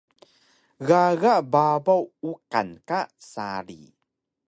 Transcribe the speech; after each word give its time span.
Gaga 0.87 1.33
babaw 1.51 2.03
uqan 2.31 2.69
ka 2.87 2.99
sari 3.31 3.81